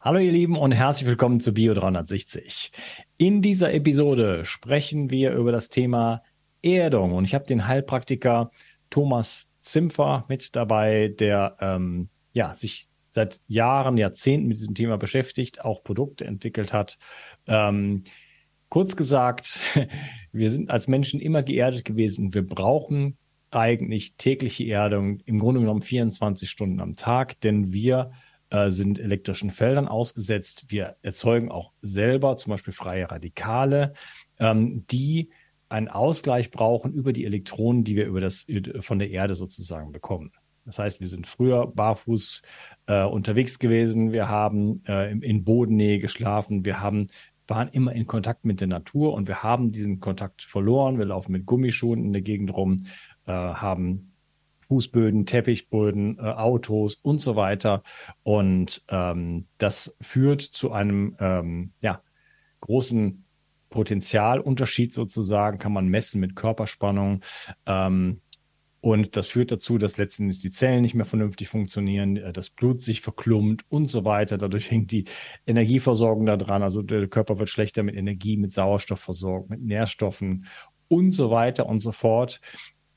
[0.00, 2.70] Hallo ihr Lieben und herzlich willkommen zu Bio 360.
[3.16, 6.22] In dieser Episode sprechen wir über das Thema
[6.62, 8.52] Erdung und ich habe den Heilpraktiker
[8.90, 15.64] Thomas Zimpfer mit dabei, der ähm, ja sich seit Jahren, Jahrzehnten mit diesem Thema beschäftigt,
[15.64, 16.96] auch Produkte entwickelt hat.
[17.48, 18.04] Ähm,
[18.68, 19.58] kurz gesagt,
[20.32, 22.34] wir sind als Menschen immer geerdet gewesen.
[22.34, 23.18] Wir brauchen
[23.50, 28.12] eigentlich tägliche Erdung, im Grunde genommen 24 Stunden am Tag, denn wir
[28.50, 30.66] äh, sind elektrischen Feldern ausgesetzt.
[30.68, 33.92] Wir erzeugen auch selber zum Beispiel freie Radikale,
[34.38, 35.30] ähm, die
[35.68, 38.46] einen Ausgleich brauchen über die Elektronen, die wir über das,
[38.80, 40.32] von der Erde sozusagen bekommen.
[40.64, 42.42] Das heißt, wir sind früher barfuß
[42.86, 47.08] äh, unterwegs gewesen, wir haben äh, in, in Bodennähe geschlafen, wir haben
[47.48, 50.98] waren immer in Kontakt mit der Natur und wir haben diesen Kontakt verloren.
[50.98, 52.84] Wir laufen mit Gummischuhen in der Gegend rum,
[53.26, 54.12] äh, haben
[54.68, 57.82] Fußböden, Teppichböden, äh, Autos und so weiter.
[58.22, 62.02] Und ähm, das führt zu einem ähm, ja,
[62.60, 63.24] großen
[63.70, 67.20] Potenzialunterschied sozusagen, kann man messen mit Körperspannung.
[67.66, 68.20] Ähm,
[68.80, 72.80] und das führt dazu, dass letztendlich die Zellen nicht mehr vernünftig funktionieren, äh, das Blut
[72.80, 74.38] sich verklumpt und so weiter.
[74.38, 75.04] Dadurch hängt die
[75.46, 76.62] Energieversorgung da dran.
[76.62, 80.46] Also der Körper wird schlechter mit Energie, mit Sauerstoff versorgt, mit Nährstoffen
[80.88, 82.40] und so weiter und so fort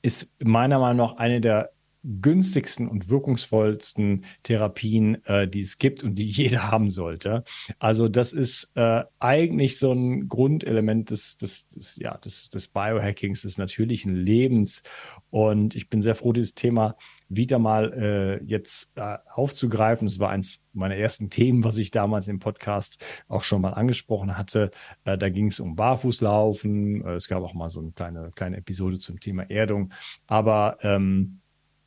[0.01, 1.71] ist meiner Meinung nach eine der
[2.03, 7.43] günstigsten und wirkungsvollsten Therapien, äh, die es gibt und die jeder haben sollte.
[7.79, 13.43] Also das ist äh, eigentlich so ein Grundelement des, des, des, ja, des, des Biohackings,
[13.43, 14.83] des natürlichen Lebens.
[15.29, 16.95] Und ich bin sehr froh, dieses Thema
[17.33, 20.07] wieder mal äh, jetzt äh, aufzugreifen.
[20.07, 24.37] Das war eins meiner ersten Themen, was ich damals im Podcast auch schon mal angesprochen
[24.37, 24.71] hatte.
[25.05, 27.05] Äh, da ging es um Barfußlaufen.
[27.05, 29.93] Äh, es gab auch mal so eine kleine, kleine Episode zum Thema Erdung.
[30.27, 31.39] Aber ähm,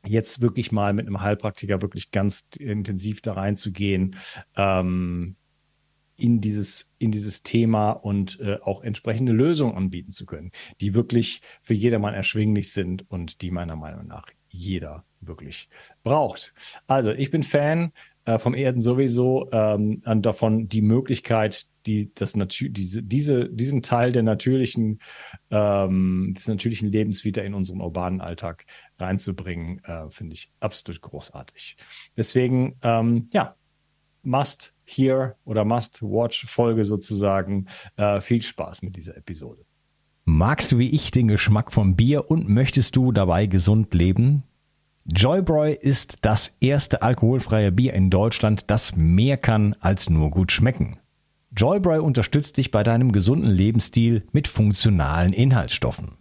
[0.06, 4.17] jetzt wirklich mal mit einem Heilpraktiker wirklich ganz intensiv da reinzugehen,
[4.56, 5.37] ähm,
[6.17, 11.42] in dieses, in dieses Thema und äh, auch entsprechende Lösungen anbieten zu können, die wirklich
[11.61, 15.69] für jedermann erschwinglich sind und die meiner Meinung nach jeder wirklich
[16.03, 16.54] braucht.
[16.87, 17.92] Also ich bin Fan
[18.25, 24.12] äh, vom Erden sowieso ähm, und davon die Möglichkeit, die das diese, diese diesen Teil
[24.12, 25.00] der natürlichen
[25.50, 28.64] ähm, des natürlichen Lebens wieder in unseren urbanen Alltag
[28.98, 31.76] reinzubringen, äh, finde ich absolut großartig.
[32.16, 33.56] Deswegen ähm, ja
[34.22, 37.66] Must Hear oder Must Watch Folge sozusagen.
[37.97, 39.64] Äh, viel Spaß mit dieser Episode.
[40.27, 44.43] Magst du wie ich den Geschmack vom Bier und möchtest du dabei gesund leben?
[45.05, 50.97] Joybräu ist das erste alkoholfreie Bier in Deutschland, das mehr kann als nur gut schmecken.
[51.55, 56.12] Joybräu unterstützt dich bei deinem gesunden Lebensstil mit funktionalen Inhaltsstoffen.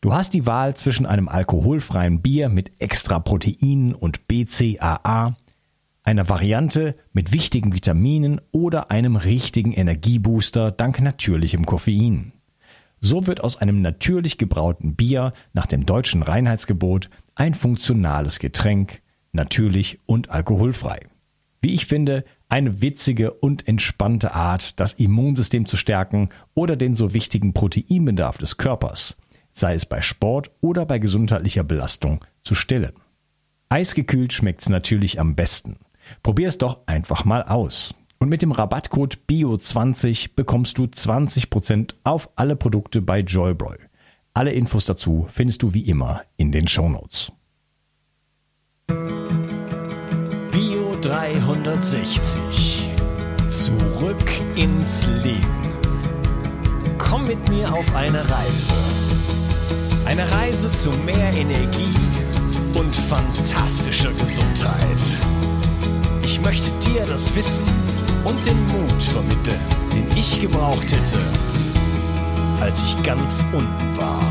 [0.00, 5.36] Du hast die Wahl zwischen einem alkoholfreien Bier mit extra Proteinen und BCAA,
[6.02, 12.32] einer Variante mit wichtigen Vitaminen oder einem richtigen Energiebooster dank natürlichem Koffein.
[13.00, 19.98] So wird aus einem natürlich gebrauten Bier nach dem deutschen Reinheitsgebot ein funktionales Getränk, natürlich
[20.06, 21.00] und alkoholfrei.
[21.60, 27.12] Wie ich finde, eine witzige und entspannte Art, das Immunsystem zu stärken oder den so
[27.12, 29.16] wichtigen Proteinbedarf des Körpers,
[29.52, 32.94] sei es bei Sport oder bei gesundheitlicher Belastung, zu stillen.
[33.68, 35.76] Eisgekühlt schmeckt's natürlich am besten.
[36.22, 37.94] Probier es doch einfach mal aus.
[38.20, 43.76] Und mit dem Rabattcode BIO20 bekommst du 20% auf alle Produkte bei Joybroy.
[44.34, 47.30] Alle Infos dazu findest du wie immer in den Shownotes.
[50.50, 52.90] Bio 360.
[53.48, 55.72] Zurück ins Leben.
[56.98, 58.74] Komm mit mir auf eine Reise.
[60.06, 61.94] Eine Reise zu mehr Energie
[62.74, 65.22] und fantastischer Gesundheit.
[66.22, 67.64] Ich möchte dir das Wissen
[68.28, 69.60] und den Mut vermitteln,
[69.94, 71.18] den ich gebraucht hätte,
[72.60, 74.22] als ich ganz unten war.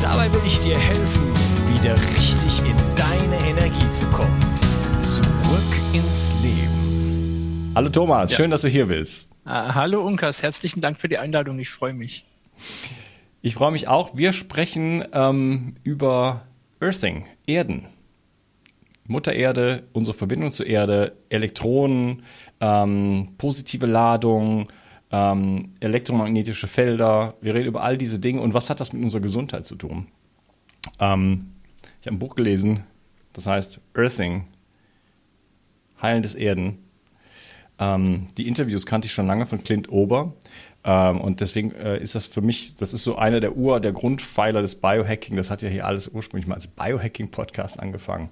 [0.00, 1.34] Dabei will ich dir helfen,
[1.74, 4.38] wieder richtig in deine Energie zu kommen.
[5.00, 5.22] Zurück
[5.92, 7.72] ins Leben.
[7.74, 8.38] Hallo Thomas, ja.
[8.38, 9.28] schön, dass du hier bist.
[9.44, 12.24] Uh, hallo Unkas, herzlichen Dank für die Einladung, ich freue mich.
[13.42, 14.16] Ich freue mich auch.
[14.16, 16.46] Wir sprechen ähm, über
[16.80, 17.86] Earthing, Erden.
[19.08, 22.22] Mutter Erde, unsere Verbindung zur Erde, Elektronen,
[22.60, 24.68] ähm, positive Ladung,
[25.10, 27.34] ähm, elektromagnetische Felder.
[27.40, 30.08] Wir reden über all diese Dinge und was hat das mit unserer Gesundheit zu tun?
[31.00, 31.52] Ähm,
[32.00, 32.84] ich habe ein Buch gelesen,
[33.32, 34.44] das heilt Earthing,
[36.00, 36.78] Heilen des Erden.
[37.78, 40.34] Ähm, die Interviews kannte ich schon lange von Clint Ober.
[40.86, 43.92] Ähm, und deswegen äh, ist das für mich, das ist so einer der Ur, der
[43.92, 45.36] Grundpfeiler des Biohacking.
[45.36, 48.30] Das hat ja hier alles ursprünglich mal als Biohacking-Podcast angefangen.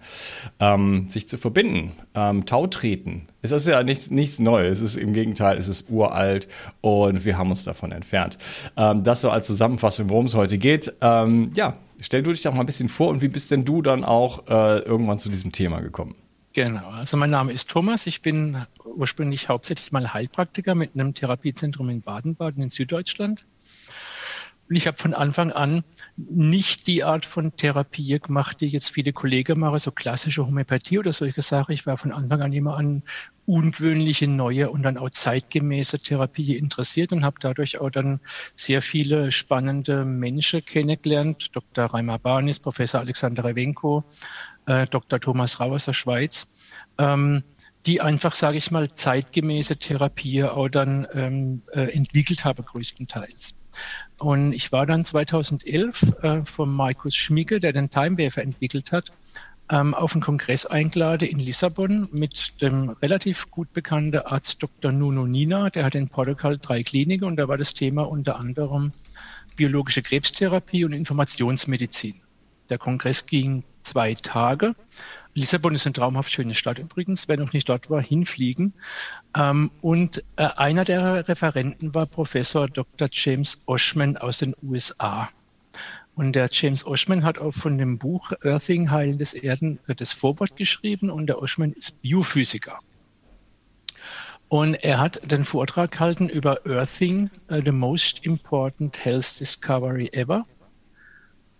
[0.60, 3.26] Ähm, sich zu verbinden, ähm, Tau treten.
[3.42, 4.80] Es ist ja nichts, nichts Neues.
[4.80, 6.46] Es ist im Gegenteil, es ist uralt
[6.80, 8.38] und wir haben uns davon entfernt.
[8.76, 10.92] Ähm, das so als Zusammenfassung, worum es heute geht.
[11.00, 13.82] Ähm, ja, stell du dich doch mal ein bisschen vor und wie bist denn du
[13.82, 16.14] dann auch äh, irgendwann zu diesem Thema gekommen?
[16.54, 18.06] Genau, also mein Name ist Thomas.
[18.06, 23.44] Ich bin ursprünglich hauptsächlich mal Heilpraktiker mit einem Therapiezentrum in Baden-Baden in Süddeutschland.
[24.74, 25.84] Und ich habe von Anfang an
[26.16, 31.12] nicht die Art von Therapie gemacht, die jetzt viele Kollegen machen, so klassische Homöopathie oder
[31.12, 31.70] solche Sachen.
[31.70, 33.04] Ich war von Anfang an immer an
[33.46, 38.18] ungewöhnliche, neue und dann auch zeitgemäße Therapie interessiert und habe dadurch auch dann
[38.56, 41.50] sehr viele spannende Menschen kennengelernt.
[41.52, 41.84] Dr.
[41.84, 44.02] Reimer Barnis, Professor Alexander Rewenko,
[44.66, 45.20] äh, Dr.
[45.20, 46.48] Thomas Rau aus der Schweiz,
[46.98, 47.44] ähm,
[47.86, 53.54] die einfach, sage ich mal, zeitgemäße Therapie auch dann ähm, äh, entwickelt habe, größtenteils.
[54.18, 59.12] Und ich war dann 2011 äh, von Markus Schmicke, der den Timewafer entwickelt hat,
[59.70, 64.92] ähm, auf einen Kongress eingeladen in Lissabon mit dem relativ gut bekannten Arzt Dr.
[64.92, 65.70] Nuno Nina.
[65.70, 68.92] Der hat in Portugal drei Kliniken und da war das Thema unter anderem
[69.56, 72.20] biologische Krebstherapie und Informationsmedizin.
[72.68, 74.74] Der Kongress ging zwei Tage.
[75.34, 77.28] Lissabon ist eine traumhaft schöne Stadt übrigens.
[77.28, 78.74] Wer noch nicht dort war, hinfliegen.
[79.36, 83.08] Ähm, und äh, einer der Referenten war Professor Dr.
[83.10, 85.28] James Oshman aus den USA.
[86.14, 90.12] Und der James Oshman hat auch von dem Buch Earthing, Heilen des Erden, äh, das
[90.12, 92.78] Vorwort geschrieben und der Oshman ist Biophysiker.
[94.48, 100.46] Und er hat den Vortrag gehalten über Earthing, uh, the most important health discovery ever.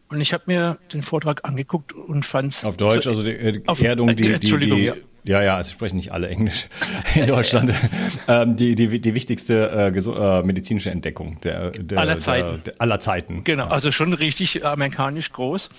[0.09, 2.65] Und ich habe mir den Vortrag angeguckt und fand es.
[2.65, 4.95] Auf Deutsch, so, also die, äh, die auf, Erdung, die, die, Entschuldigung, die, ja.
[5.27, 6.69] Ja, ja, es sprechen nicht alle Englisch
[7.15, 7.73] in Deutschland.
[8.29, 12.63] ähm, die, die, die wichtigste äh, äh, medizinische Entdeckung der, der, aller Zeiten.
[12.65, 13.43] Der, aller Zeiten.
[13.43, 15.71] Genau, also schon richtig amerikanisch groß.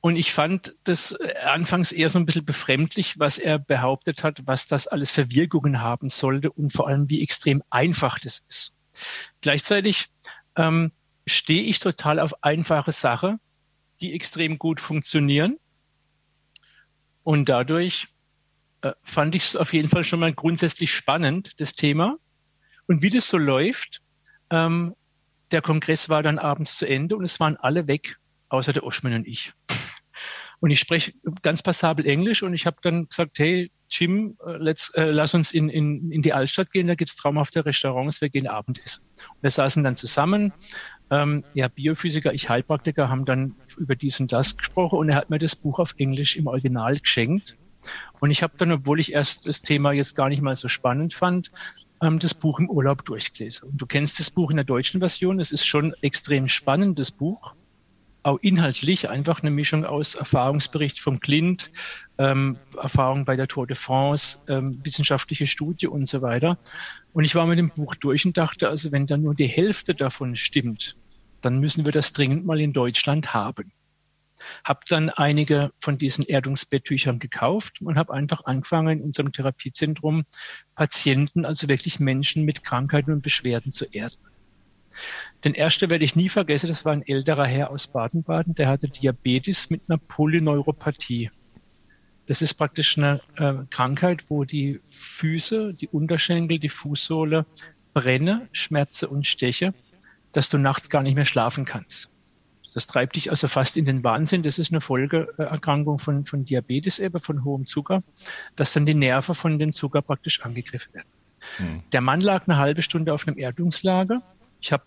[0.00, 4.42] Und ich fand das äh, anfangs eher so ein bisschen befremdlich, was er behauptet hat,
[4.46, 8.76] was das alles für Wirkungen haben sollte und vor allem, wie extrem einfach das ist.
[9.40, 10.06] Gleichzeitig
[10.54, 10.92] ähm,
[11.26, 13.40] stehe ich total auf einfache Sache,
[14.00, 15.58] die extrem gut funktionieren.
[17.22, 18.08] Und dadurch
[18.82, 22.16] äh, fand ich es auf jeden Fall schon mal grundsätzlich spannend, das Thema.
[22.86, 24.02] Und wie das so läuft,
[24.50, 24.94] ähm,
[25.50, 28.16] der Kongress war dann abends zu Ende und es waren alle weg,
[28.48, 29.52] außer der Oschmann und ich.
[30.58, 34.88] Und ich spreche ganz passabel Englisch und ich habe dann gesagt, hey Jim, äh, let's,
[34.94, 38.46] äh, lass uns in, in, in die Altstadt gehen, da gibt's traumhafte Restaurants, wir gehen
[38.46, 39.04] Abendessen.
[39.04, 40.54] Und wir saßen dann zusammen,
[41.10, 45.30] ähm, ja, Biophysiker, ich Heilpraktiker, haben dann über dies und das gesprochen und er hat
[45.30, 47.56] mir das Buch auf Englisch im Original geschenkt.
[48.18, 51.14] Und ich habe dann, obwohl ich erst das Thema jetzt gar nicht mal so spannend
[51.14, 51.52] fand,
[52.02, 53.68] ähm, das Buch im Urlaub durchgelesen.
[53.70, 57.54] Und du kennst das Buch in der deutschen Version, es ist schon extrem spannendes Buch
[58.26, 61.70] auch inhaltlich einfach eine Mischung aus Erfahrungsbericht vom Clint,
[62.18, 66.58] ähm, Erfahrung bei der Tour de France, ähm, wissenschaftliche Studie und so weiter.
[67.12, 69.94] Und ich war mit dem Buch durch und dachte, also wenn da nur die Hälfte
[69.94, 70.96] davon stimmt,
[71.40, 73.72] dann müssen wir das dringend mal in Deutschland haben.
[74.64, 80.24] Hab dann einige von diesen Erdungsbetttüchern gekauft und habe einfach angefangen, in unserem Therapiezentrum
[80.74, 84.18] Patienten, also wirklich Menschen mit Krankheiten und Beschwerden zu erden.
[85.44, 88.88] Den ersten werde ich nie vergessen, das war ein älterer Herr aus Baden-Baden, der hatte
[88.88, 91.30] Diabetes mit einer Polyneuropathie.
[92.26, 97.46] Das ist praktisch eine äh, Krankheit, wo die Füße, die Unterschenkel, die Fußsohle
[97.94, 99.74] brenne, Schmerze und Steche,
[100.32, 102.10] dass du nachts gar nicht mehr schlafen kannst.
[102.74, 104.42] Das treibt dich also fast in den Wahnsinn.
[104.42, 108.02] Das ist eine Folgeerkrankung von, von Diabetes eben, von hohem Zucker,
[108.54, 111.08] dass dann die Nerven von dem Zucker praktisch angegriffen werden.
[111.56, 111.82] Hm.
[111.92, 114.20] Der Mann lag eine halbe Stunde auf einem Erdungslager
[114.60, 114.84] ich habe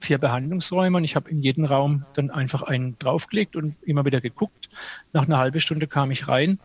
[0.00, 4.20] vier Behandlungsräume und ich habe in jedem Raum dann einfach einen draufgelegt und immer wieder
[4.20, 4.68] geguckt.
[5.12, 6.58] Nach einer halben Stunde kam ich rein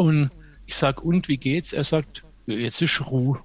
[0.00, 0.30] und
[0.64, 1.74] ich sage, und wie geht's?
[1.74, 3.38] Er sagt, jetzt ist Ruhe.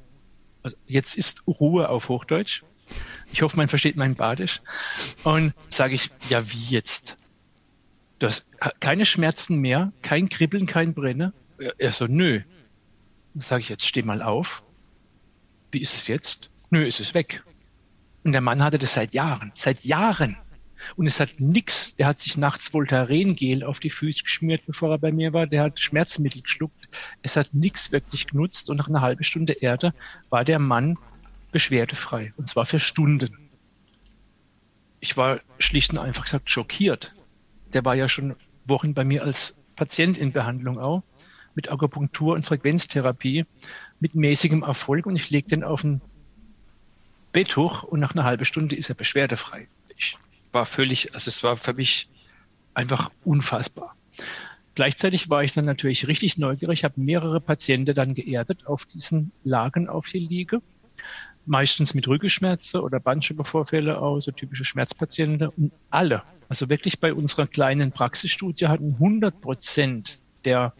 [0.63, 2.63] Also jetzt ist Ruhe auf Hochdeutsch.
[3.33, 4.61] Ich hoffe, man versteht mein Badisch.
[5.25, 7.17] Und sage ich, ja, wie jetzt?
[8.19, 8.47] Du hast
[8.79, 11.33] keine Schmerzen mehr, kein Kribbeln, kein Brennen.
[11.77, 12.39] Er so, nö.
[13.33, 14.63] Dann sage ich, jetzt steh mal auf.
[15.71, 16.49] Wie ist es jetzt?
[16.69, 17.43] Nö, ist es weg.
[18.23, 20.37] Und der Mann hatte das seit Jahren, seit Jahren.
[20.95, 21.95] Und es hat nichts.
[21.95, 25.47] Der hat sich nachts Voltaren-Gel auf die Füße geschmiert, bevor er bei mir war.
[25.47, 26.89] Der hat Schmerzmittel geschluckt.
[27.21, 28.69] Es hat nichts wirklich genutzt.
[28.69, 29.93] Und nach einer halben Stunde Erde
[30.29, 30.97] war der Mann
[31.51, 32.33] beschwerdefrei.
[32.37, 33.49] Und zwar für Stunden.
[34.99, 37.13] Ich war schlicht und einfach gesagt schockiert.
[37.73, 41.03] Der war ja schon Wochen bei mir als Patient in Behandlung auch.
[41.55, 43.45] mit Akupunktur und Frequenztherapie
[43.99, 46.01] mit mäßigem Erfolg und ich lege den auf ein
[47.31, 49.67] Betttuch und nach einer halben Stunde ist er beschwerdefrei.
[49.97, 50.17] Ich
[50.55, 52.09] war völlig, also es war für mich
[52.73, 53.95] einfach unfassbar.
[54.73, 59.87] Gleichzeitig war ich dann natürlich richtig neugierig, habe mehrere Patienten dann geerdet auf diesen Lagen
[59.87, 60.61] auf die Liege.
[61.45, 65.47] Meistens mit Rückenschmerzen oder Bandscheibenvorfälle auch, so typische Schmerzpatienten.
[65.49, 70.73] Und alle, also wirklich bei unserer kleinen Praxisstudie hatten 100 Prozent der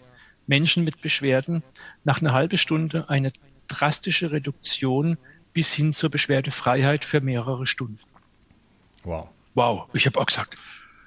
[0.47, 1.63] Menschen mit Beschwerden
[2.03, 3.31] nach einer halben Stunde eine
[3.67, 5.17] drastische Reduktion
[5.53, 7.99] bis hin zur Beschwerdefreiheit für mehrere Stunden.
[9.03, 9.29] Wow.
[9.55, 10.57] Wow, ich habe auch gesagt,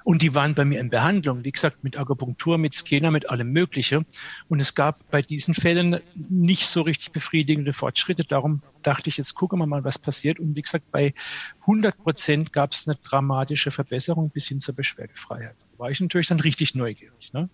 [0.09, 3.53] und die waren bei mir in Behandlung, wie gesagt, mit Akupunktur, mit Scanner, mit allem
[3.53, 4.07] Mögliche.
[4.49, 8.25] Und es gab bei diesen Fällen nicht so richtig befriedigende Fortschritte.
[8.25, 10.41] Darum dachte ich, jetzt gucken wir mal, was passiert.
[10.41, 11.13] Und wie gesagt, bei
[11.61, 15.57] 100 Prozent gab es eine dramatische Verbesserung bis hin zur Beschwerdefreiheit.
[15.73, 17.35] Da war ich natürlich dann richtig neugierig.
[17.35, 17.51] Ne?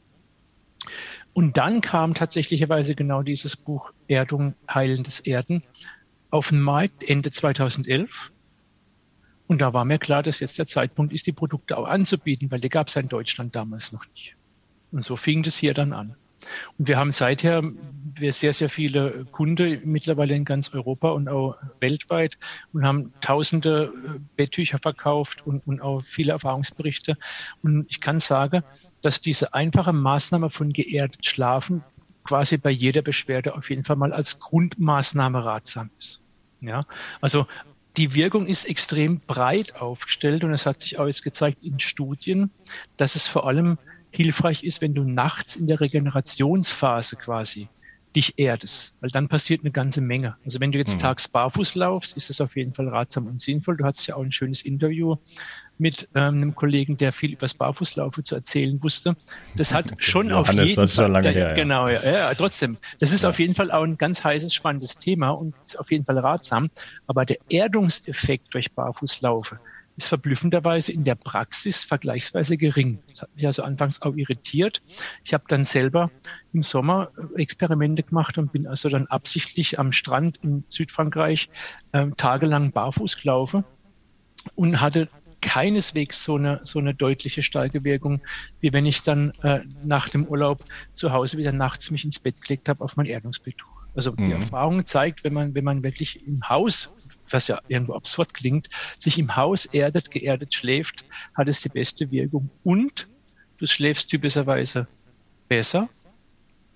[1.32, 5.64] Und dann kam tatsächlicherweise genau dieses Buch Erdung, Heilendes Erden
[6.30, 8.30] auf den Markt Ende 2011.
[9.46, 12.60] Und da war mir klar, dass jetzt der Zeitpunkt ist, die Produkte auch anzubieten, weil
[12.60, 14.36] die gab es in Deutschland damals noch nicht.
[14.90, 16.16] Und so fing das hier dann an.
[16.78, 17.62] Und wir haben seither
[18.16, 22.38] wir sehr, sehr viele Kunden mittlerweile in ganz Europa und auch weltweit
[22.72, 27.16] und haben tausende äh, Betttücher verkauft und, und auch viele Erfahrungsberichte.
[27.62, 28.62] Und ich kann sagen,
[29.02, 31.82] dass diese einfache Maßnahme von geerdet Schlafen
[32.24, 36.22] quasi bei jeder Beschwerde auf jeden Fall mal als Grundmaßnahme ratsam ist.
[36.60, 36.80] Ja,
[37.20, 37.46] also
[37.96, 42.50] die Wirkung ist extrem breit aufgestellt und es hat sich auch jetzt gezeigt in Studien,
[42.96, 43.78] dass es vor allem
[44.10, 47.68] hilfreich ist, wenn du nachts in der Regenerationsphase quasi
[48.14, 50.36] dich erdest, weil dann passiert eine ganze Menge.
[50.44, 51.00] Also wenn du jetzt mhm.
[51.00, 53.76] tags barfuß laufst, ist es auf jeden Fall ratsam und sinnvoll.
[53.76, 55.16] Du hattest ja auch ein schönes Interview
[55.78, 59.16] mit ähm, einem Kollegen, der viel über das Barfußlaufen zu erzählen wusste.
[59.56, 61.54] Das hat schon Johannes, auf jeden das ist schon lange Fall, her, ja.
[61.54, 62.76] genau, ja, ja, trotzdem.
[63.00, 63.30] Das ist ja.
[63.30, 66.70] auf jeden Fall auch ein ganz heißes, spannendes Thema und ist auf jeden Fall ratsam.
[67.06, 69.58] Aber der Erdungseffekt durch Barfußlaufen,
[69.96, 72.98] ist verblüffenderweise in der Praxis vergleichsweise gering.
[73.08, 74.82] Das hat mich also anfangs auch irritiert.
[75.24, 76.10] Ich habe dann selber
[76.52, 81.48] im Sommer äh, Experimente gemacht und bin also dann absichtlich am Strand in Südfrankreich
[81.92, 83.64] äh, tagelang barfuß gelaufen
[84.54, 85.08] und hatte
[85.44, 88.20] keineswegs so eine, so eine deutliche starke Wirkung,
[88.60, 92.40] wie wenn ich dann äh, nach dem Urlaub zu Hause wieder nachts mich ins Bett
[92.40, 93.68] gelegt habe auf mein Erdungsbetttuch.
[93.94, 94.16] Also mhm.
[94.16, 96.94] die Erfahrung zeigt, wenn man, wenn man wirklich im Haus
[97.30, 102.10] was ja irgendwo absurd klingt, sich im Haus erdet, geerdet schläft, hat es die beste
[102.10, 102.50] Wirkung.
[102.62, 103.08] Und
[103.58, 104.86] du schläfst typischerweise
[105.48, 105.88] besser,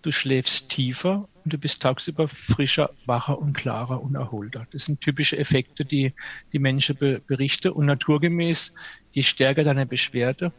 [0.02, 4.66] du schläfst tiefer und du bist tagsüber frischer, wacher und klarer und erholter.
[4.72, 6.12] Das sind typische Effekte, die
[6.52, 7.72] die Menschen be berichten.
[7.72, 8.74] Und naturgemäß,
[9.10, 10.52] je stärker deine Beschwerde,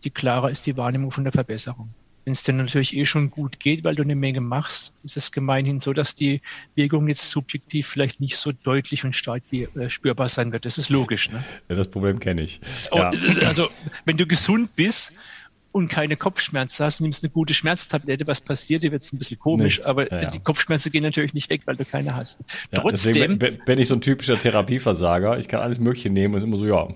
[0.00, 1.90] je klarer ist die Wahrnehmung von der Verbesserung.
[2.24, 5.30] Wenn es dir natürlich eh schon gut geht, weil du eine Menge machst, ist es
[5.30, 6.40] gemeinhin so, dass die
[6.74, 10.64] Wirkung jetzt subjektiv vielleicht nicht so deutlich und stark wie, äh, spürbar sein wird.
[10.64, 11.30] Das ist logisch.
[11.30, 11.44] Ne?
[11.68, 12.60] Ja, das Problem kenne ich.
[12.92, 13.12] Ja.
[13.44, 13.68] Also,
[14.06, 15.12] wenn du gesund bist
[15.76, 19.38] und keine Kopfschmerzen hast, nimmst eine gute Schmerztablette, was passiert, dir wird es ein bisschen
[19.38, 19.86] komisch, Nichts.
[19.86, 22.40] aber ja, die Kopfschmerzen gehen natürlich nicht weg, weil du keine hast.
[22.72, 23.12] Ja, Trotzdem.
[23.12, 25.38] Deswegen bin ich so ein typischer Therapieversager.
[25.38, 26.88] Ich kann alles Mögliche nehmen und ist immer so, ja,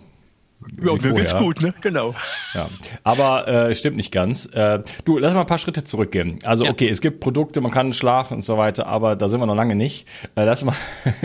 [0.83, 1.75] ja, mir geht's gut, ne?
[1.81, 2.15] Genau.
[2.55, 2.69] Ja,
[3.03, 4.47] aber äh, stimmt nicht ganz.
[4.47, 6.39] Äh, du, lass mal ein paar Schritte zurückgehen.
[6.45, 6.71] Also ja.
[6.71, 9.57] okay, es gibt Produkte, man kann schlafen und so weiter, aber da sind wir noch
[9.57, 10.07] lange nicht.
[10.37, 10.75] Äh, lass mal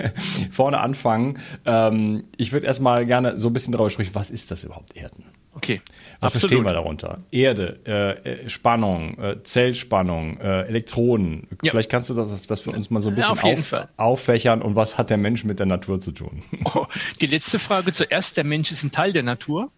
[0.51, 1.39] vorne anfangen.
[1.65, 5.23] Ähm, ich würde erstmal gerne so ein bisschen darüber sprechen, was ist das überhaupt Erden?
[5.55, 5.81] Okay.
[6.19, 6.41] Was Absolut.
[6.41, 7.19] verstehen wir darunter?
[7.31, 11.47] Erde, äh, äh, Spannung, äh, Zellspannung, äh, Elektronen.
[11.63, 11.71] Ja.
[11.71, 14.75] Vielleicht kannst du das, das für uns mal so ein bisschen ja, auf, auffächern und
[14.75, 16.43] was hat der Mensch mit der Natur zu tun?
[16.73, 16.87] Oh,
[17.21, 18.37] die letzte Frage zuerst.
[18.37, 19.71] Der Mensch ist ein Teil der Natur.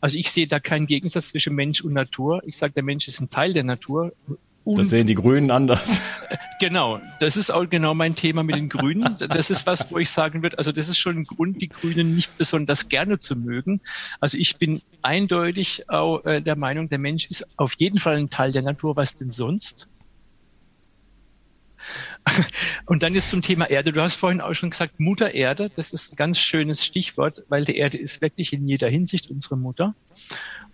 [0.00, 2.40] Also ich sehe da keinen Gegensatz zwischen Mensch und Natur.
[2.46, 4.12] Ich sage, der Mensch ist ein Teil der Natur.
[4.64, 6.00] Und das sehen die Grünen anders.
[6.60, 9.16] Genau, das ist auch genau mein Thema mit den Grünen.
[9.28, 12.14] Das ist was, wo ich sagen würde, also das ist schon ein Grund, die Grünen
[12.14, 13.80] nicht besonders gerne zu mögen.
[14.20, 18.30] Also ich bin eindeutig auch äh, der Meinung, der Mensch ist auf jeden Fall ein
[18.30, 19.88] Teil der Natur, was denn sonst?
[22.86, 23.92] Und dann ist zum Thema Erde.
[23.92, 27.64] Du hast vorhin auch schon gesagt, Mutter Erde, das ist ein ganz schönes Stichwort, weil
[27.64, 29.94] die Erde ist wirklich in jeder Hinsicht unsere Mutter.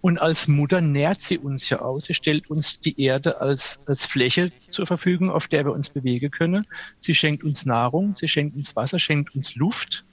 [0.01, 2.05] Und als Mutter nährt sie uns ja aus.
[2.05, 6.31] Sie stellt uns die Erde als, als Fläche zur Verfügung, auf der wir uns bewegen
[6.31, 6.67] können.
[6.99, 10.05] Sie schenkt uns Nahrung, sie schenkt uns Wasser, schenkt uns Luft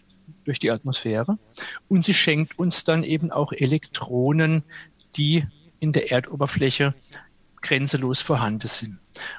[0.43, 1.37] durch die Atmosphäre.
[1.87, 4.63] Und sie schenkt uns dann eben auch Elektronen,
[5.15, 5.45] die
[5.79, 6.95] in der Erdoberfläche
[7.61, 8.97] grenzenlos vorhanden sind.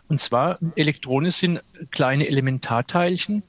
[0.08, 1.60] Und zwar Elektronen sind
[1.90, 3.42] kleine Elementarteilchen,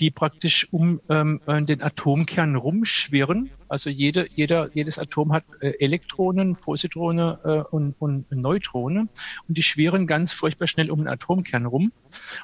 [0.00, 3.50] die praktisch um ähm, äh, den Atomkern rumschwirren.
[3.68, 9.08] Also jede, jeder, jedes Atom hat äh, Elektronen, Positrone äh, und, und Neutrone
[9.48, 11.92] und die schwirren ganz furchtbar schnell um den Atomkern rum.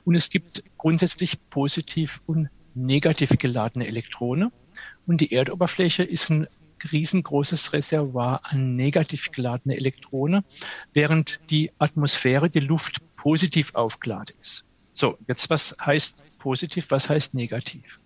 [0.05, 4.53] Und es gibt grundsätzlich positiv und negativ geladene Elektrone.
[5.07, 6.47] Und die Erdoberfläche ist ein
[6.93, 10.45] riesengroßes Reservoir an negativ geladene Elektrone,
[10.93, 14.65] während die Atmosphäre, die Luft positiv aufgeladen ist.
[14.93, 18.01] So, jetzt was heißt positiv, was heißt negativ?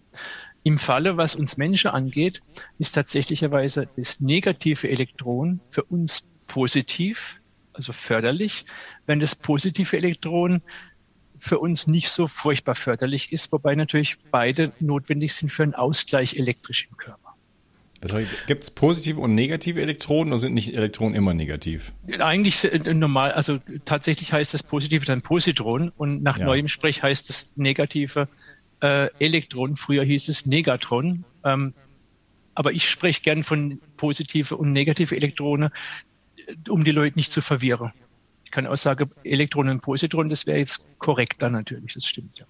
[0.62, 2.40] Im Falle, was uns Menschen angeht,
[2.78, 7.40] ist tatsächlicherweise das negative Elektron für uns positiv,
[7.72, 8.64] also förderlich,
[9.06, 10.62] wenn das positive Elektron
[11.36, 16.36] für uns nicht so furchtbar förderlich ist, wobei natürlich beide notwendig sind für einen Ausgleich
[16.36, 17.23] elektrisch im Körper.
[18.04, 21.94] Also gibt es positive und negative Elektronen oder sind nicht Elektronen immer negativ?
[22.18, 26.44] Eigentlich äh, normal, also tatsächlich heißt das positive dann Positron und nach ja.
[26.44, 28.28] neuem Sprech heißt das negative
[28.80, 29.76] äh, Elektron.
[29.76, 31.24] Früher hieß es Negatron.
[31.44, 31.72] Ähm,
[32.54, 35.70] aber ich spreche gern von positive und negative Elektronen,
[36.36, 37.92] äh, um die Leute nicht zu verwirren.
[38.44, 42.38] Ich kann auch sagen, Elektronen und Positronen, das wäre jetzt korrekt dann natürlich, das stimmt
[42.38, 42.44] ja.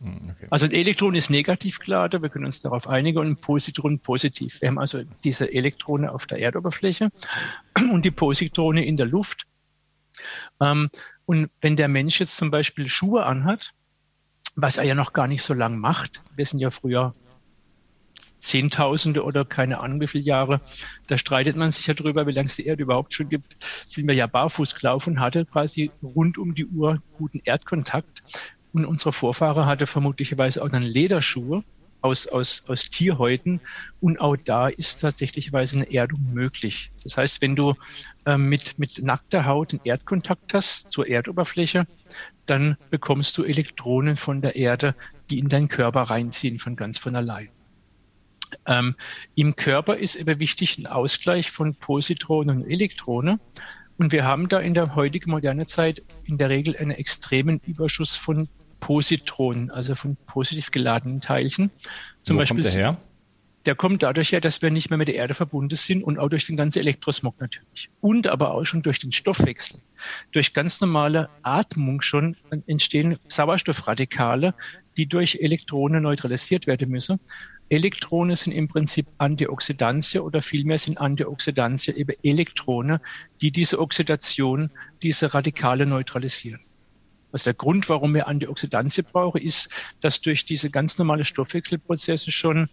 [0.00, 0.46] Hm, okay.
[0.50, 4.60] Also ein Elektron ist negativ geladen, wir können uns darauf einigen, und ein Positron positiv.
[4.60, 7.10] Wir haben also diese Elektrone auf der Erdoberfläche
[7.92, 9.46] und die Positrone in der Luft.
[10.60, 10.90] Ähm,
[11.26, 13.72] und wenn der Mensch jetzt zum Beispiel Schuhe anhat,
[14.56, 17.12] was er ja noch gar nicht so lang macht, wir sind ja früher
[18.40, 20.60] Zehntausende oder keine Ahnung wie viele Jahre,
[21.06, 24.06] da streitet man sich ja drüber, wie lange es die Erde überhaupt schon gibt, sind
[24.06, 28.22] wir ja barfuß gelaufen hatte quasi rund um die Uhr guten Erdkontakt.
[28.72, 31.64] Und unsere Vorfahrer hatte vermutlicherweise auch dann Lederschuhe
[32.00, 33.60] aus, aus, aus Tierhäuten.
[34.00, 36.92] Und auch da ist tatsächlich eine Erdung möglich.
[37.02, 37.74] Das heißt, wenn du
[38.24, 41.86] äh, mit, mit nackter Haut einen Erdkontakt hast zur Erdoberfläche,
[42.46, 44.94] dann bekommst du Elektronen von der Erde,
[45.30, 47.50] die in deinen Körper reinziehen von ganz von allein.
[48.66, 48.94] Ähm,
[49.34, 53.40] Im Körper ist aber wichtig ein Ausgleich von Positronen und Elektronen.
[53.98, 58.16] Und wir haben da in der heutigen modernen Zeit in der Regel einen extremen Überschuss
[58.16, 58.48] von
[58.80, 61.70] Positronen, also von positiv geladenen Teilchen.
[62.22, 62.96] Zum Wo Beispiel, kommt der her?
[63.66, 66.28] Der kommt dadurch her, dass wir nicht mehr mit der Erde verbunden sind und auch
[66.28, 67.90] durch den ganzen Elektrosmog natürlich.
[68.00, 69.80] Und aber auch schon durch den Stoffwechsel.
[70.32, 74.54] Durch ganz normale Atmung schon entstehen Sauerstoffradikale,
[74.96, 77.20] die durch Elektronen neutralisiert werden müssen.
[77.68, 83.00] Elektronen sind im Prinzip Antioxidantien oder vielmehr sind Antioxidantien eben Elektronen,
[83.42, 84.70] die diese Oxidation,
[85.02, 86.60] diese Radikale neutralisieren.
[87.30, 89.68] Was der Grund, warum wir Antioxidantien brauchen, ist,
[90.00, 92.68] dass durch diese ganz normale Stoffwechselprozesse schon